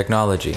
[0.00, 0.52] Technology.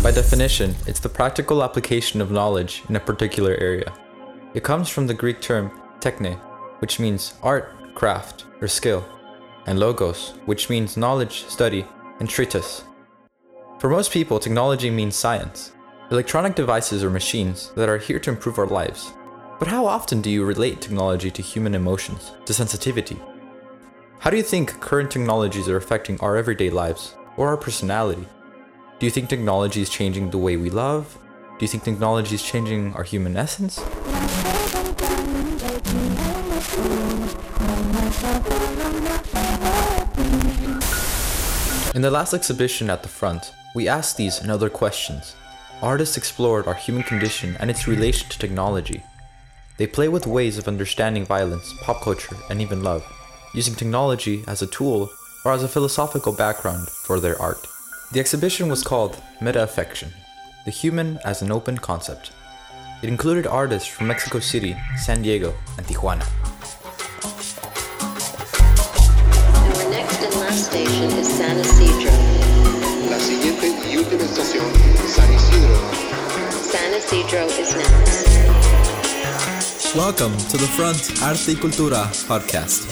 [0.00, 3.92] By definition, it's the practical application of knowledge in a particular area.
[4.54, 6.36] It comes from the Greek term techne,
[6.78, 9.04] which means art, craft, or skill,
[9.66, 11.86] and logos, which means knowledge, study,
[12.20, 12.84] and treatise.
[13.78, 15.72] For most people, technology means science,
[16.10, 19.12] electronic devices or machines that are here to improve our lives.
[19.58, 23.18] But how often do you relate technology to human emotions, to sensitivity?
[24.20, 28.26] How do you think current technologies are affecting our everyday lives or our personality?
[28.98, 31.18] Do you think technology is changing the way we love?
[31.58, 33.78] Do you think technology is changing our human essence?
[41.96, 45.34] In the last exhibition at the front, we asked these and other questions.
[45.80, 49.02] Artists explored our human condition and its relation to technology.
[49.78, 53.02] They play with ways of understanding violence, pop culture, and even love,
[53.54, 55.08] using technology as a tool
[55.46, 57.66] or as a philosophical background for their art.
[58.12, 60.12] The exhibition was called Meta Affection
[60.66, 62.30] The Human as an Open Concept.
[63.02, 66.55] It included artists from Mexico City, San Diego, and Tijuana.
[70.56, 72.10] Station is San Ysidro.
[73.10, 74.64] La siguiente y última estación,
[75.06, 75.76] San Ysidro.
[76.50, 78.26] San Ysidro is next.
[79.94, 82.86] Welcome to the Front Arte y Cultura podcast.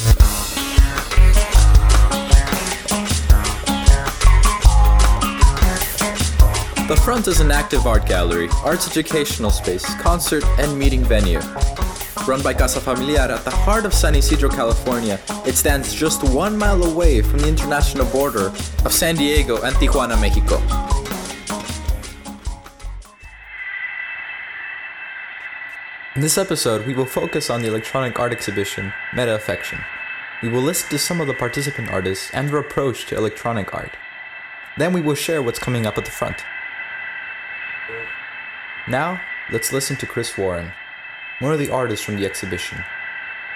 [6.86, 11.40] The Front is an active art gallery, arts educational space, concert, and meeting venue.
[12.26, 16.56] Run by Casa Familiar at the heart of San Ysidro, California, it stands just one
[16.56, 18.46] mile away from the international border
[18.86, 20.56] of San Diego and Tijuana, Mexico.
[26.16, 29.80] In this episode, we will focus on the electronic art exhibition Meta Affection.
[30.42, 33.98] We will listen to some of the participant artists and their approach to electronic art.
[34.78, 36.42] Then we will share what's coming up at the front.
[38.88, 39.20] Now,
[39.52, 40.72] let's listen to Chris Warren,
[41.40, 42.84] one of the artists from the exhibition,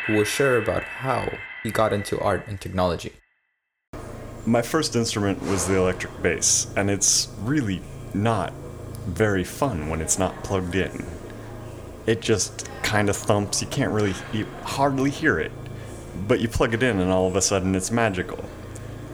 [0.06, 3.12] who will share about how he got into art and technology.
[4.46, 7.82] My first instrument was the electric bass, and it's really
[8.14, 8.52] not
[9.06, 11.04] very fun when it's not plugged in.
[12.06, 15.52] It just kind of thumps, you can't really, you hardly hear it.
[16.26, 18.44] But you plug it in, and all of a sudden it's magical.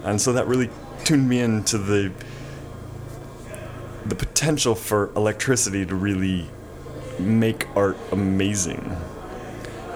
[0.04, 0.70] And so that really
[1.04, 2.12] tuned me into the
[4.06, 6.48] the potential for electricity to really
[7.18, 8.96] make art amazing.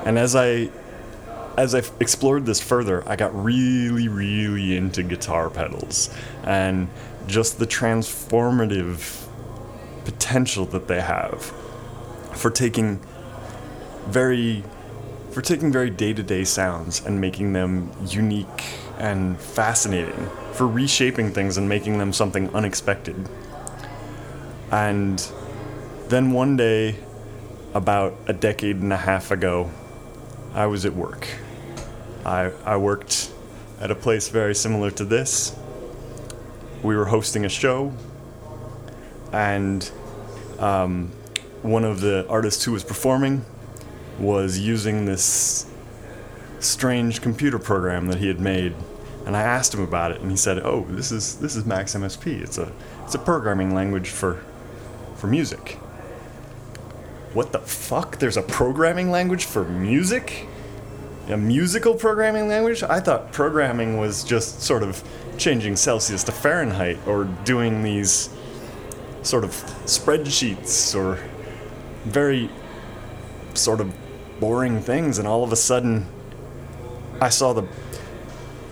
[0.05, 0.71] And as I
[1.56, 6.09] as I explored this further, I got really, really into guitar pedals
[6.45, 6.89] and
[7.27, 9.27] just the transformative
[10.05, 11.53] potential that they have
[12.33, 13.01] for taking
[14.06, 14.62] very
[15.31, 18.65] for taking very day-to-day sounds and making them unique
[18.99, 23.29] and fascinating for reshaping things and making them something unexpected
[24.71, 25.31] and
[26.09, 26.97] then one day
[27.75, 29.71] about a decade and a half ago
[30.55, 31.29] i was at work.
[32.25, 33.31] I, I worked
[33.81, 35.56] at a place very similar to this.
[36.83, 37.93] We were hosting a show
[39.33, 39.89] and
[40.59, 41.12] um,
[41.62, 43.45] one of the artists who was performing
[44.19, 45.67] was using this
[46.61, 48.75] strange computer program that he had made
[49.27, 51.95] and I asked him about it and he said oh this is this is Max
[51.95, 52.73] MSP it's a
[53.05, 54.43] it's a programming language for
[55.15, 55.79] for music
[57.34, 58.19] what the fuck?
[58.19, 60.47] There's a programming language for music?
[61.28, 62.83] A musical programming language?
[62.83, 65.03] I thought programming was just sort of
[65.37, 68.31] changing Celsius to Fahrenheit or doing these
[69.23, 69.50] sort of
[69.85, 71.19] spreadsheets or
[72.05, 72.50] very
[73.55, 73.94] sort of
[74.41, 76.06] boring things and all of a sudden
[77.20, 77.67] I saw the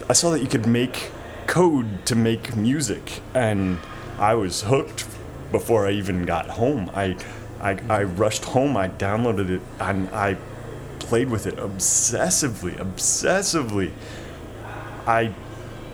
[0.09, 1.11] I saw that you could make
[1.47, 3.79] code to make music and
[4.19, 5.05] I was hooked
[5.51, 6.91] before I even got home.
[6.95, 7.17] I
[7.61, 10.37] I, I rushed home, I downloaded it and I
[10.99, 13.93] played with it obsessively, obsessively.
[15.07, 15.33] I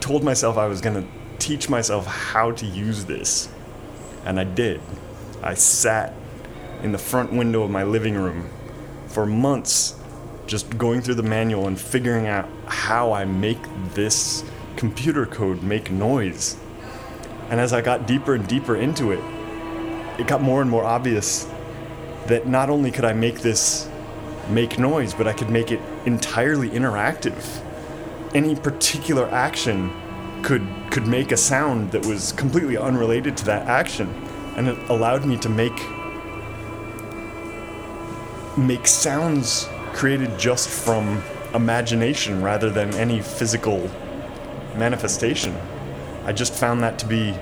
[0.01, 3.49] told myself I was going to teach myself how to use this.
[4.25, 4.81] And I did.
[5.43, 6.15] I sat
[6.83, 8.49] in the front window of my living room
[9.07, 10.01] for months
[10.47, 13.59] just going through the manual and figuring out how I make
[13.95, 14.45] this
[14.77, 16.57] computer code make noise.
[17.51, 19.23] And as I got deeper and deeper into it,
[20.19, 21.49] it got more and more obvious
[22.27, 23.89] that not only could I make this
[24.49, 27.63] make noise, but I could make it entirely interactive.
[28.35, 29.91] any particular action
[30.43, 34.09] could could make a sound that was completely unrelated to that action
[34.57, 35.79] and it allowed me to make
[38.57, 41.23] make sounds created just from
[41.55, 43.91] imagination rather than any physical
[44.77, 45.55] manifestation.
[46.25, 47.35] I just found that to be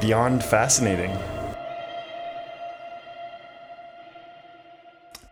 [0.00, 1.10] beyond fascinating.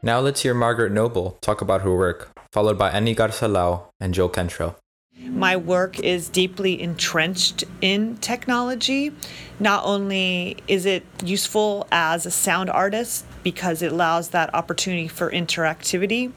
[0.05, 4.13] Now let's hear Margaret Noble talk about her work, followed by Anni Garza Lau and
[4.13, 4.75] Joe Cantrell.
[5.17, 9.13] My work is deeply entrenched in technology.
[9.61, 15.31] Not only is it useful as a sound artist because it allows that opportunity for
[15.31, 16.33] interactivity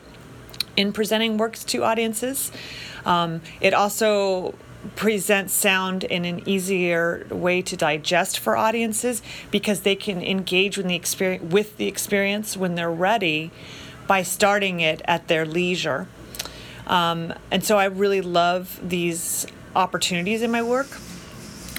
[0.77, 2.51] in presenting works to audiences,
[3.03, 4.53] um, it also
[4.95, 9.21] presents sound in an easier way to digest for audiences
[9.51, 13.51] because they can engage with the experience with the experience when they're ready
[14.07, 16.07] by starting it at their leisure.
[16.87, 20.87] Um, and so I really love these opportunities in my work.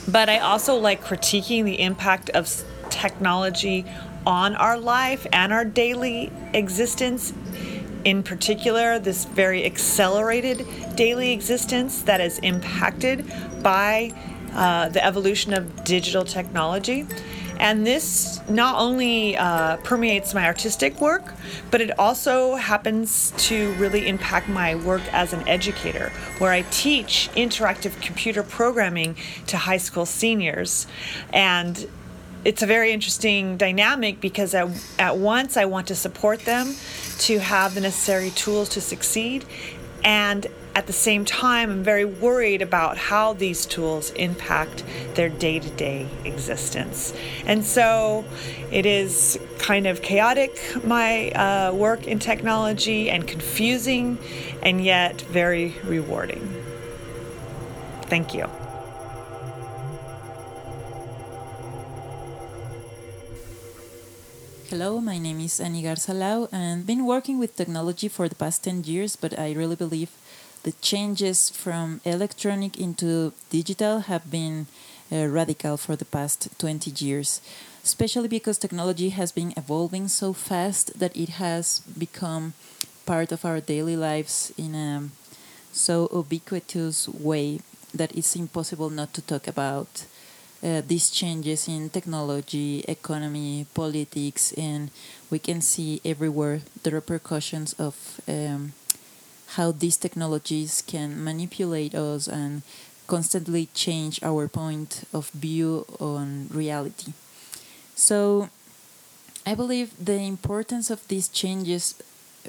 [0.09, 2.49] But I also like critiquing the impact of
[2.91, 3.85] technology
[4.27, 7.33] on our life and our daily existence.
[8.07, 10.65] In particular, this very accelerated
[10.95, 13.29] daily existence that is impacted
[13.65, 14.13] by
[14.55, 17.05] uh, the evolution of digital technology.
[17.59, 21.35] And this not only uh, permeates my artistic work,
[21.73, 27.29] but it also happens to really impact my work as an educator, where I teach
[27.35, 29.17] interactive computer programming
[29.49, 30.87] to high school seniors.
[31.33, 31.89] And
[32.47, 34.69] it's a very interesting dynamic because at,
[35.01, 36.77] at once I want to support them
[37.19, 39.45] to have the necessary tools to succeed.
[40.05, 40.47] And
[40.77, 44.85] at the same time, I'm very worried about how these tools impact
[45.15, 47.13] their day to day existence.
[47.47, 48.25] And so
[48.71, 54.19] it is kind of chaotic, my uh, work in technology, and confusing,
[54.63, 56.63] and yet very rewarding.
[58.03, 58.49] Thank you.
[64.69, 68.65] Hello, my name is Anni Garza Lau and been working with technology for the past
[68.65, 70.11] 10 years, but I really believe
[70.65, 74.67] the changes from electronic into digital have been
[75.13, 77.41] uh, radical for the past 20 years,
[77.85, 82.55] especially because technology has been evolving so fast that it has become
[83.07, 85.09] part of our daily lives in a
[85.71, 87.61] so ubiquitous way
[87.95, 90.07] that it's impossible not to talk about
[90.67, 94.91] uh, these changes in technology, economy, politics, and
[95.31, 98.73] we can see everywhere the repercussions of um,
[99.55, 102.63] how these technologies can manipulate us and
[103.07, 107.13] constantly change our point of view on reality.
[107.95, 108.49] So,
[109.47, 111.95] I believe the importance of these changes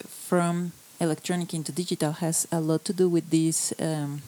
[0.08, 3.74] from electronic into digital has a lot to do with this.
[3.80, 4.24] Um,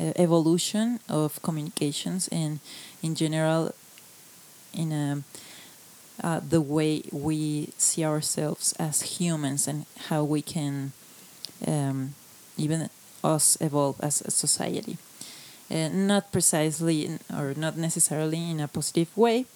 [0.00, 2.60] uh, evolution of communications and
[3.02, 3.74] in general
[4.72, 5.22] in a,
[6.22, 10.92] uh, the way we see ourselves as humans and how we can
[11.66, 12.14] um,
[12.56, 12.88] even
[13.22, 14.96] us evolve as a society.
[15.70, 19.46] Uh, not precisely in, or not necessarily in a positive way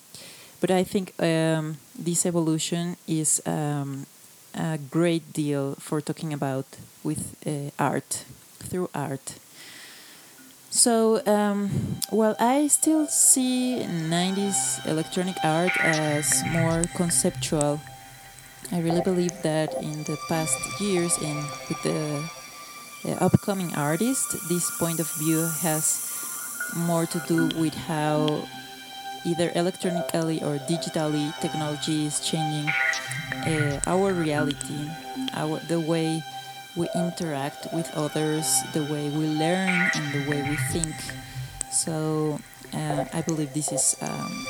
[0.60, 4.06] but i think um, this evolution is um,
[4.54, 6.66] a great deal for talking about
[7.02, 8.24] with uh, art
[8.60, 9.34] through art
[10.74, 11.70] so, um,
[12.10, 17.80] well, I still see 90s electronic art as more conceptual.
[18.72, 21.36] I really believe that in the past years, in
[21.68, 22.28] with the,
[23.04, 26.10] the upcoming artists, this point of view has
[26.74, 28.42] more to do with how
[29.24, 32.68] either electronically or digitally technology is changing
[33.46, 34.90] uh, our reality,
[35.34, 36.20] our the way
[36.76, 40.94] we interact with others, the way we learn, and the way we think.
[41.70, 42.38] So
[42.72, 44.46] uh, I believe this is um,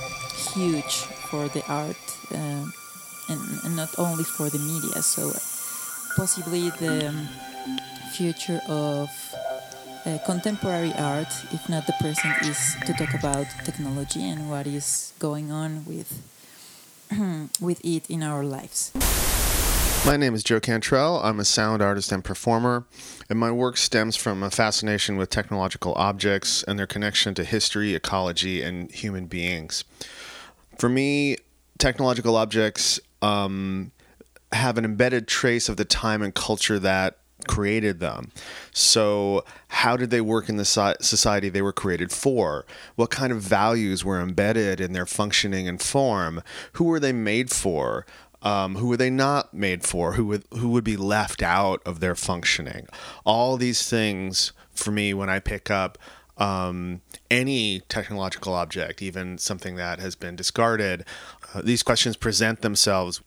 [0.55, 1.97] huge for the art,
[2.33, 2.65] uh,
[3.29, 5.03] and, and, not only for the media.
[5.03, 5.33] So
[6.17, 7.13] possibly the
[8.13, 9.11] future of
[10.07, 15.13] uh, contemporary art, if not the present, is to talk about technology and what is
[15.19, 16.23] going on with
[17.61, 18.93] with it in our lives.
[20.07, 21.19] My name is Joe Cantrell.
[21.25, 22.85] I'm a sound artist and performer,
[23.31, 27.95] and my work stems from a fascination with technological objects and their connection to history,
[27.95, 29.85] ecology, and human beings.
[30.79, 31.39] For me,
[31.79, 33.93] technological objects um,
[34.53, 38.31] have an embedded trace of the time and culture that created them.
[38.73, 42.65] So, how did they work in the society they were created for?
[42.97, 46.43] What kind of values were embedded in their functioning and form?
[46.75, 48.07] Who were they made for?
[48.45, 50.13] Um, who are they not made for?
[50.13, 52.87] Who would who would be left out of their functioning?
[53.25, 55.99] All these things for me when I pick up
[56.37, 61.05] um, any technological object, even something that has been discarded,
[61.55, 63.23] uh, these questions present themselves.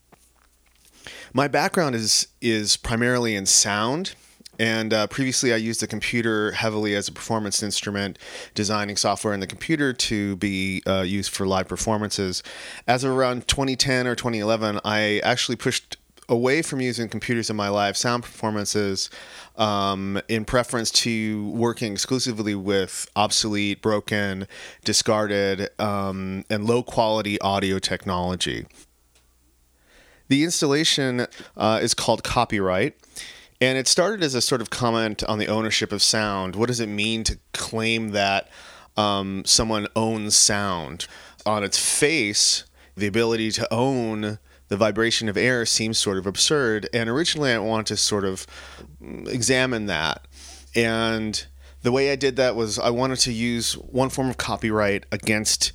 [1.33, 4.13] My background is is primarily in sound.
[4.59, 8.17] And uh, previously, I used the computer heavily as a performance instrument,
[8.53, 12.43] designing software in the computer to be uh, used for live performances.
[12.87, 15.97] As of around 2010 or 2011, I actually pushed
[16.29, 19.09] away from using computers in my live sound performances
[19.55, 24.47] um, in preference to working exclusively with obsolete, broken,
[24.83, 28.65] discarded, um, and low quality audio technology.
[30.27, 32.95] The installation uh, is called Copyright.
[33.59, 36.55] And it started as a sort of comment on the ownership of sound.
[36.55, 38.49] What does it mean to claim that
[38.95, 41.07] um, someone owns sound?
[41.45, 44.37] On its face, the ability to own
[44.67, 46.89] the vibration of air seems sort of absurd.
[46.93, 48.45] And originally, I wanted to sort of
[49.01, 50.27] examine that.
[50.75, 51.45] And
[51.81, 55.71] the way I did that was I wanted to use one form of copyright against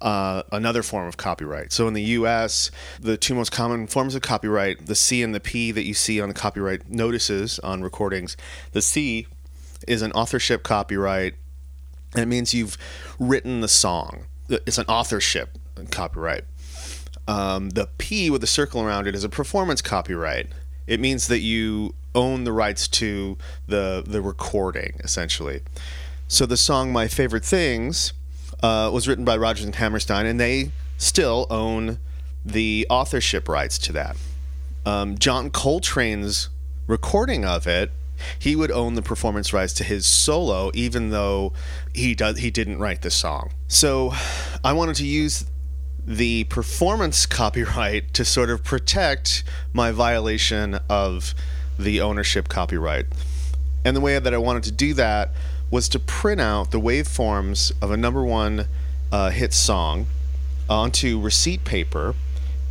[0.00, 1.72] uh, another form of copyright.
[1.72, 5.40] So in the US, the two most common forms of copyright, the C and the
[5.40, 8.36] P that you see on the copyright notices on recordings,
[8.72, 9.26] the C
[9.86, 11.34] is an authorship copyright.
[12.14, 12.78] And It means you've
[13.18, 14.24] written the song.
[14.48, 15.58] It's an authorship
[15.90, 16.44] copyright.
[17.28, 20.48] Um, the P with the circle around it is a performance copyright.
[20.86, 23.36] It means that you own the rights to
[23.66, 25.62] the the recording, essentially.
[26.28, 28.12] So the song "My Favorite Things"
[28.62, 31.98] uh, was written by Rodgers and Hammerstein, and they still own
[32.44, 34.16] the authorship rights to that.
[34.84, 36.48] Um, John Coltrane's
[36.86, 37.90] recording of it,
[38.38, 41.52] he would own the performance rights to his solo, even though
[41.94, 43.50] he does he didn't write the song.
[43.68, 44.12] So,
[44.64, 45.44] I wanted to use
[46.06, 51.34] the performance copyright to sort of protect my violation of
[51.78, 53.06] the ownership copyright.
[53.84, 55.30] And the way that I wanted to do that
[55.70, 58.66] was to print out the waveforms of a number one
[59.12, 60.06] uh, hit song
[60.68, 62.14] onto receipt paper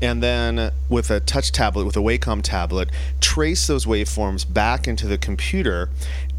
[0.01, 2.89] and then with a touch tablet, with a Wacom tablet,
[3.21, 5.89] trace those waveforms back into the computer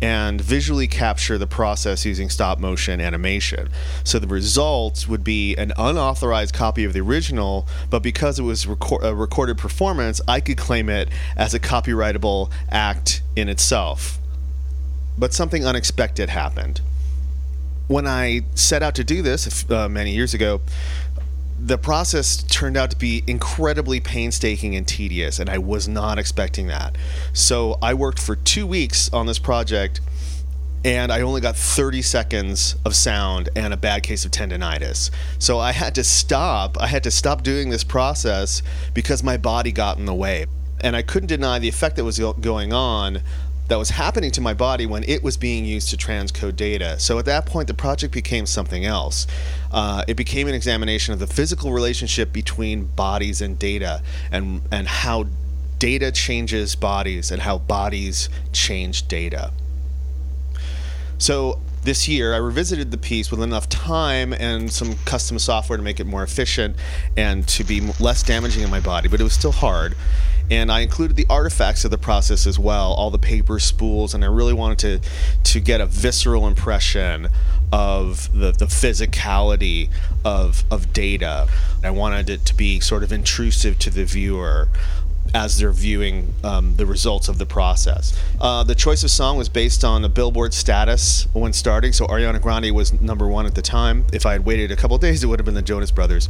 [0.02, 3.68] and visually capture the process using stop motion animation.
[4.04, 8.66] So the result would be an unauthorized copy of the original, but because it was
[8.66, 14.18] a recorded performance, I could claim it as a copyrightable act in itself.
[15.18, 16.80] But something unexpected happened.
[17.88, 20.60] When I set out to do this uh, many years ago,
[21.58, 26.66] the process turned out to be incredibly painstaking and tedious, and I was not expecting
[26.66, 26.96] that.
[27.32, 30.00] So I worked for two weeks on this project,
[30.84, 35.10] and I only got 30 seconds of sound and a bad case of tendonitis.
[35.38, 36.76] So I had to stop.
[36.80, 40.46] I had to stop doing this process because my body got in the way.
[40.82, 43.22] And I couldn't deny the effect that was going on
[43.68, 46.98] that was happening to my body when it was being used to transcode data.
[46.98, 49.26] So at that point, the project became something else.
[49.72, 54.86] Uh, it became an examination of the physical relationship between bodies and data, and and
[54.86, 55.26] how
[55.78, 59.52] data changes bodies and how bodies change data.
[61.18, 65.82] So this year, I revisited the piece with enough time and some custom software to
[65.82, 66.76] make it more efficient
[67.16, 69.94] and to be less damaging in my body, but it was still hard
[70.50, 74.24] and I included the artifacts of the process as well, all the paper spools, and
[74.24, 75.10] I really wanted to
[75.52, 77.28] to get a visceral impression
[77.72, 79.90] of the, the physicality
[80.24, 81.48] of of data.
[81.82, 84.68] I wanted it to be sort of intrusive to the viewer
[85.34, 88.18] as they're viewing um, the results of the process.
[88.40, 92.40] Uh, the choice of song was based on the Billboard status when starting, so Ariana
[92.40, 94.04] Grande was number one at the time.
[94.12, 96.28] If I had waited a couple days, it would have been the Jonas Brothers.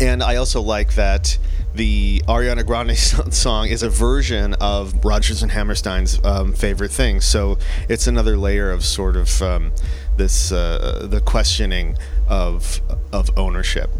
[0.00, 1.38] And I also like that
[1.74, 2.96] the Ariana Grande
[3.32, 7.20] song is a version of Rodgers and Hammerstein's um, favorite thing.
[7.20, 9.72] So it's another layer of sort of um,
[10.16, 11.96] this uh, the questioning
[12.28, 12.80] of
[13.12, 13.90] of ownership.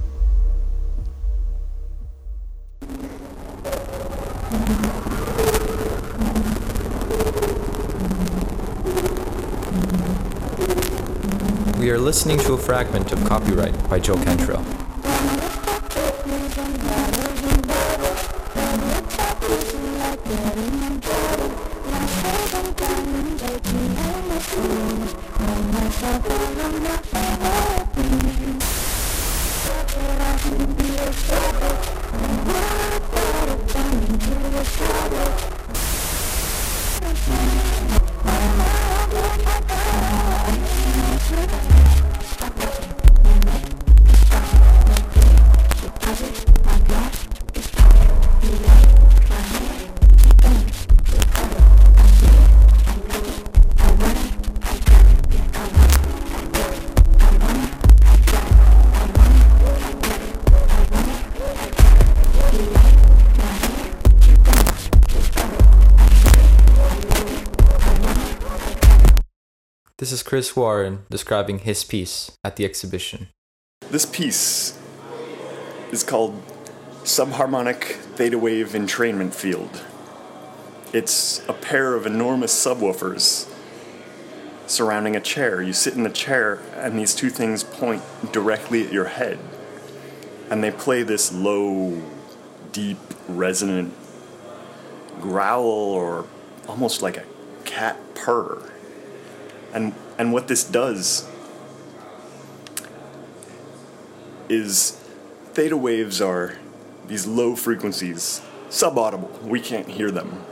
[11.83, 14.64] We are listening to a fragment of Copyright by Joe Cantrell.
[34.73, 35.51] Shadow.
[70.33, 73.29] Chris Warren describing his piece at the exhibition.
[73.91, 74.81] This piece
[75.91, 76.43] is called
[77.05, 79.83] Subharmonic Theta Wave Entrainment Field.
[80.95, 83.47] It's a pair of enormous subwoofers
[84.67, 85.61] surrounding a chair.
[85.61, 88.01] You sit in the chair, and these two things point
[88.33, 89.39] directly at your head.
[90.51, 92.01] And they play this low,
[92.73, 92.97] deep,
[93.29, 93.93] resonant
[95.21, 96.25] growl or
[96.67, 97.25] almost like a
[97.67, 98.71] cat purr.
[99.75, 101.29] And, and what this does
[104.49, 104.93] is
[105.52, 106.59] theta waves are
[107.09, 109.43] these low frequencies, subaudible.
[109.43, 110.45] We can't hear them.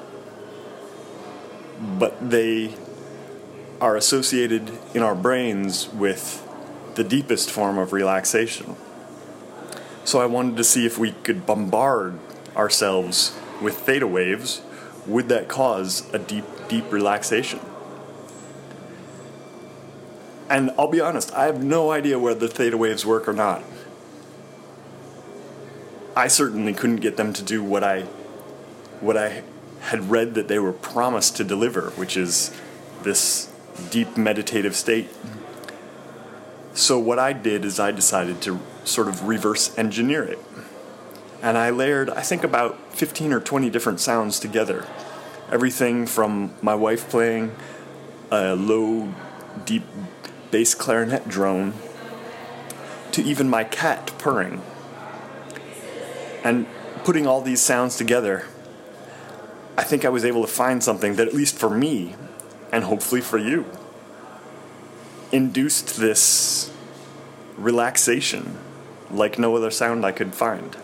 [1.80, 2.74] But they
[3.80, 6.44] are associated in our brains with
[6.96, 8.74] the deepest form of relaxation.
[10.02, 12.18] So I wanted to see if we could bombard
[12.56, 14.62] ourselves with theta waves,
[15.06, 17.60] would that cause a deep, deep relaxation?
[20.50, 23.62] And I'll be honest, I have no idea whether theta waves work or not.
[26.16, 28.02] I certainly couldn't get them to do what I
[29.00, 29.44] what I
[29.80, 32.54] had read that they were promised to deliver, which is
[33.02, 33.50] this
[33.90, 35.08] deep meditative state.
[36.74, 40.38] So what I did is I decided to sort of reverse engineer it.
[41.42, 44.86] And I layered I think about 15 or 20 different sounds together.
[45.50, 47.54] Everything from my wife playing
[48.32, 49.14] a low
[49.64, 49.84] deep
[50.50, 51.74] bass clarinet drone
[53.12, 54.62] to even my cat purring
[56.44, 56.66] and
[57.04, 58.46] putting all these sounds together,
[59.76, 62.14] I think I was able to find something that, at least for me,
[62.72, 63.66] and hopefully for you,
[65.32, 66.72] induced this
[67.56, 68.56] relaxation
[69.10, 70.76] like no other sound I could find.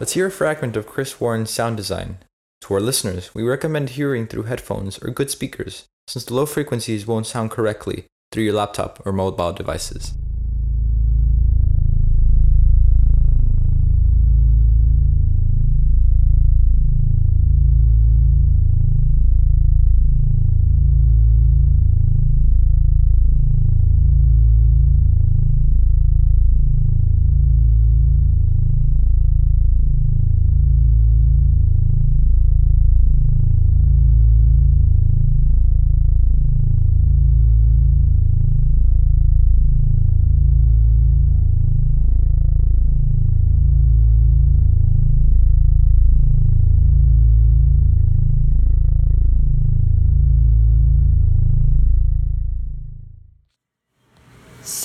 [0.00, 2.18] Let's hear a fragment of Chris Warren's sound design.
[2.62, 7.06] To our listeners, we recommend hearing through headphones or good speakers, since the low frequencies
[7.06, 10.12] won't sound correctly through your laptop or mobile devices.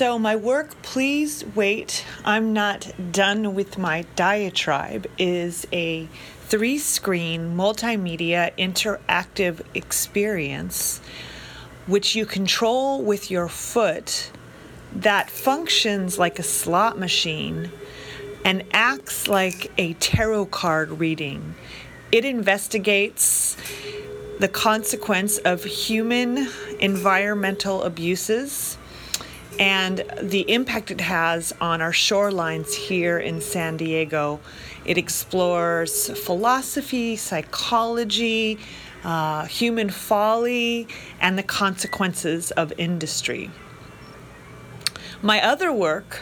[0.03, 6.09] So, my work, Please Wait, I'm Not Done with My Diatribe, is a
[6.41, 10.99] three screen multimedia interactive experience
[11.87, 14.29] which you control with your foot
[14.93, 17.71] that functions like a slot machine
[18.43, 21.55] and acts like a tarot card reading.
[22.11, 23.55] It investigates
[24.37, 26.49] the consequence of human
[26.81, 28.77] environmental abuses
[29.59, 34.39] and the impact it has on our shorelines here in San Diego.
[34.85, 38.59] It explores philosophy, psychology,
[39.03, 40.87] uh, human folly,
[41.19, 43.51] and the consequences of industry.
[45.21, 46.21] My other work,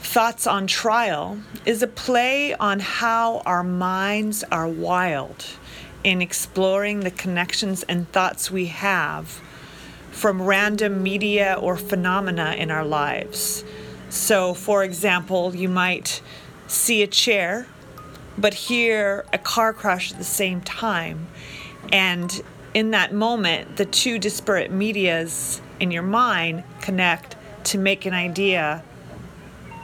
[0.00, 5.44] Thoughts on Trial, is a play on how our minds are wild
[6.04, 9.42] in exploring the connections and thoughts we have
[10.18, 13.62] from random media or phenomena in our lives.
[14.10, 16.20] So, for example, you might
[16.66, 17.68] see a chair,
[18.36, 21.28] but hear a car crash at the same time.
[21.92, 22.42] And
[22.74, 28.82] in that moment, the two disparate medias in your mind connect to make an idea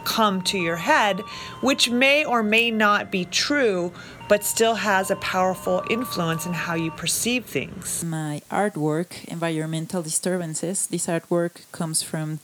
[0.05, 1.21] come to your head,
[1.61, 3.93] which may or may not be true,
[4.29, 8.05] but still has a powerful influence in how you perceive things.
[8.05, 12.39] My artwork, Environmental Disturbances, this artwork comes from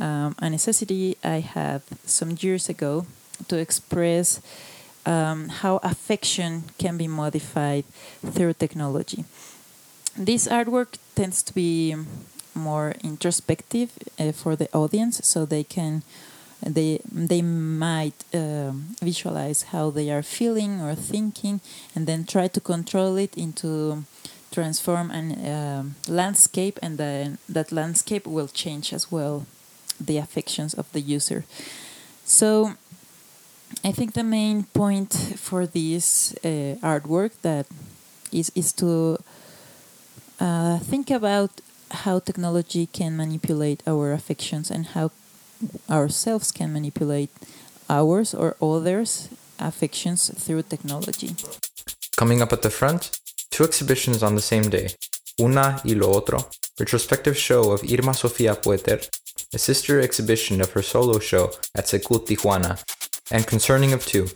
[0.00, 3.06] um, a necessity I had some years ago
[3.48, 4.40] to express
[5.06, 7.84] um, how affection can be modified
[8.24, 9.24] through technology.
[10.16, 11.94] This artwork tends to be
[12.54, 16.02] more introspective uh, for the audience, so they can
[16.62, 21.60] they they might um, visualize how they are feeling or thinking
[21.94, 24.04] and then try to control it into
[24.50, 29.46] transform an um, landscape and then that landscape will change as well
[30.00, 31.44] the affections of the user.
[32.24, 32.74] So
[33.84, 37.66] i think the main point for this uh, artwork that
[38.32, 39.18] is is to
[40.40, 41.50] uh, think about
[41.90, 45.10] how technology can manipulate our affections and how
[45.90, 47.30] ourselves can manipulate
[47.88, 51.34] ours or others' affections through technology.
[52.16, 53.18] Coming up at the front,
[53.50, 54.88] two exhibitions on the same day.
[55.40, 56.38] Una y lo otro,
[56.78, 59.00] retrospective show of Irma Sofia Poeter,
[59.54, 62.82] a sister exhibition of her solo show at CECUT Tijuana,
[63.30, 64.26] and Concerning of Two,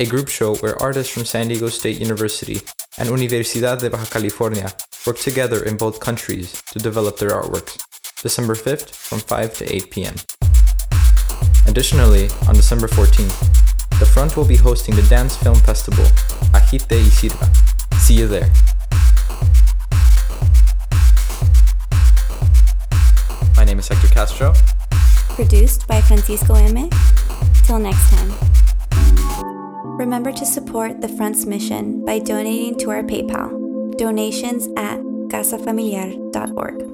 [0.00, 2.60] a group show where artists from San Diego State University
[2.98, 4.72] and Universidad de Baja California
[5.06, 7.78] work together in both countries to develop their artworks.
[8.22, 10.14] December 5th from 5 to 8 p.m.
[11.74, 16.04] Additionally, on December 14th, the Front will be hosting the Dance Film Festival,
[16.54, 17.50] Agite y Sirva.
[17.98, 18.48] See you there.
[23.56, 24.54] My name is Hector Castro.
[25.34, 26.88] Produced by Francisco M.
[27.64, 28.30] Till next time.
[29.98, 33.50] Remember to support the Front's mission by donating to our PayPal.
[33.98, 36.93] Donations at casafamiliar.org.